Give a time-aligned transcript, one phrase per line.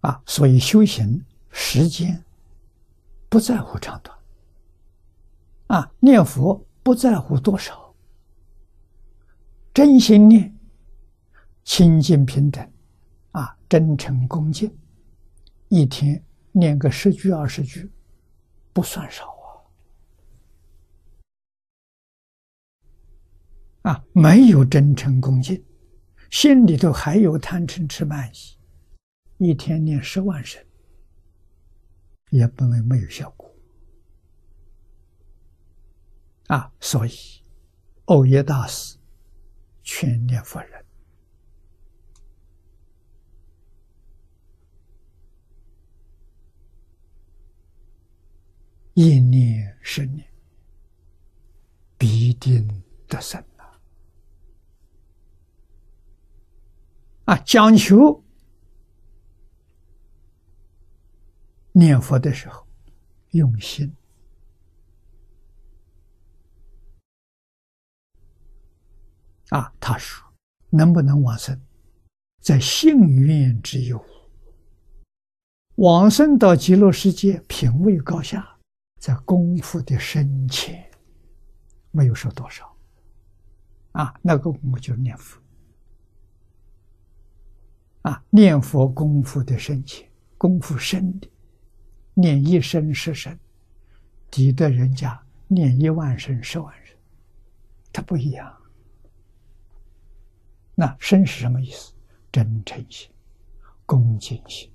[0.00, 2.24] 啊，所以修行时间
[3.28, 4.18] 不在乎长短，
[5.66, 7.94] 啊，念佛不在乎多少，
[9.74, 10.56] 真心念，
[11.64, 12.72] 清净平等，
[13.32, 14.74] 啊，真诚恭敬，
[15.68, 17.92] 一天念个十句二十句，
[18.72, 19.26] 不算少
[23.82, 25.62] 啊，啊，没有真诚恭敬，
[26.30, 28.59] 心里头还有贪嗔痴慢疑。
[29.42, 30.62] 一天念十万声，
[32.28, 33.50] 也不会没有效果
[36.48, 36.70] 啊！
[36.78, 37.12] 所以，
[38.04, 38.98] 欧耶大师
[39.82, 40.84] 劝念佛人：
[48.92, 50.28] 一念十年，
[51.96, 53.80] 必定得生啊！
[57.24, 58.22] 啊，讲求。
[61.72, 62.66] 念佛的时候，
[63.30, 63.94] 用心
[69.50, 69.72] 啊！
[69.80, 70.28] 他说
[70.70, 71.60] ：“能不能往生，
[72.40, 74.04] 在幸运之有。
[75.76, 78.58] 往生到极乐世界，品位高下，
[78.98, 80.90] 在功夫的深浅，
[81.90, 82.76] 没有说多少
[83.92, 84.14] 啊。
[84.22, 85.40] 那个我就念佛
[88.02, 91.30] 啊，念佛功夫的深浅，功夫深的。”
[92.14, 93.38] 念一声十声，
[94.30, 96.96] 抵得人家念一万声十万生，
[97.92, 98.56] 它不一样。
[100.74, 101.92] 那生是什么意思？
[102.32, 103.10] 真诚心、
[103.84, 104.72] 恭敬心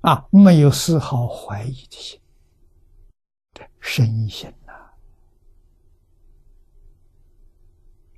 [0.00, 2.18] 啊，没有丝毫怀疑的心，
[3.52, 4.72] 这深心呐，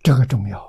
[0.05, 0.65] 这个重要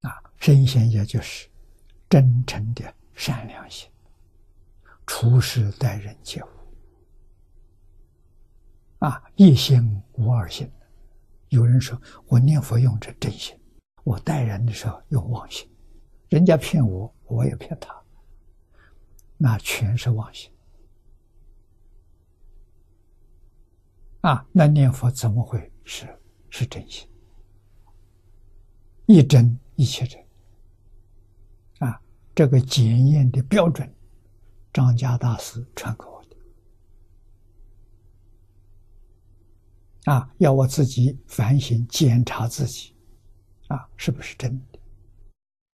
[0.00, 0.08] 啊！
[0.08, 1.49] 啊，深心也就是。
[2.10, 3.88] 真诚的善良心，
[5.06, 6.48] 处事待人接物，
[8.98, 10.68] 啊，一心无二心。
[11.50, 13.56] 有人说我念佛用着真心，
[14.02, 15.70] 我待人的时候用妄心，
[16.28, 17.94] 人家骗我，我也骗他，
[19.36, 20.52] 那全是妄心。
[24.22, 26.06] 啊，那念佛怎么会是
[26.50, 27.08] 是真心？
[29.06, 30.20] 一真一切真。
[32.40, 33.86] 这个检验的标准，
[34.72, 36.36] 张家大师传给我的
[40.10, 42.96] 啊，要我自己反省检查自己，
[43.68, 44.78] 啊，是不是真的？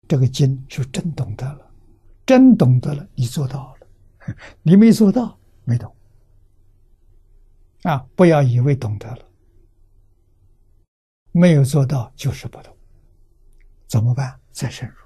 [0.08, 1.72] 这个经是真懂得了，
[2.26, 3.88] 真懂得了，你做到了，
[4.64, 5.96] 你没做到，没懂
[7.84, 8.00] 啊！
[8.16, 9.24] 不要以为懂得了，
[11.32, 12.76] 没有做到就是不懂，
[13.86, 14.40] 怎么办？
[14.52, 15.05] 再深入。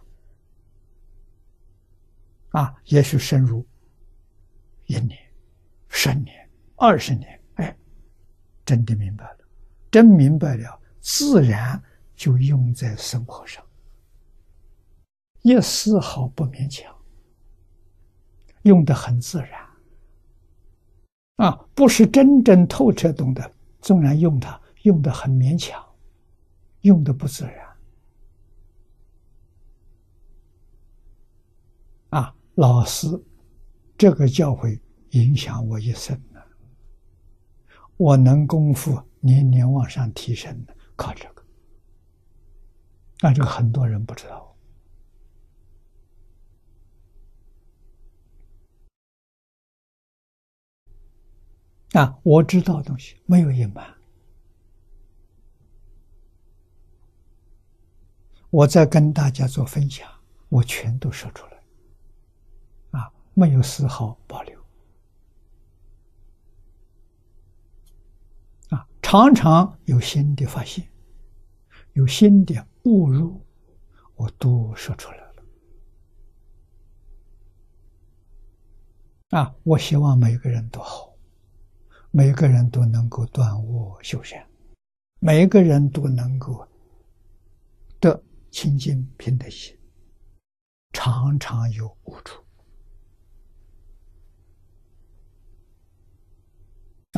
[2.49, 3.65] 啊，也许深入
[4.85, 5.17] 一年、
[5.87, 7.77] 十年、二十年，哎，
[8.65, 9.37] 真的明白了，
[9.91, 11.81] 真明白了，自然
[12.15, 13.63] 就用在生活上，
[15.43, 16.93] 一丝毫不勉强，
[18.63, 19.69] 用的很自然。
[21.35, 25.81] 啊，不是真正透彻懂得，纵然用它，用的很勉强，
[26.81, 27.68] 用的不自然。
[32.59, 33.07] 老师，
[33.97, 34.77] 这个教诲
[35.11, 36.41] 影响我一生呢。
[37.95, 41.41] 我能功夫年年往上提升的，靠这个。
[43.19, 44.53] 但这个很多人不知道。
[51.93, 53.95] 啊，我知道东西没有隐瞒。
[58.49, 60.11] 我在跟大家做分享，
[60.49, 61.48] 我全都说出来。
[63.39, 64.59] 没有丝毫保留
[68.69, 68.85] 啊！
[69.01, 70.85] 常常有新的发现，
[71.93, 73.41] 有新的误入，
[74.15, 75.43] 我都说出来了
[79.29, 79.55] 啊！
[79.63, 81.15] 我希望每个人都好，
[82.11, 84.45] 每个人都能够断恶修善，
[85.19, 86.67] 每个人都能够
[88.01, 88.21] 得
[88.51, 89.79] 清净平等心，
[90.91, 92.43] 常常有悟处。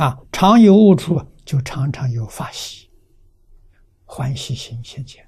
[0.02, 2.90] 啊，常有误处，就常常有发喜、
[4.04, 5.24] 欢喜心现前。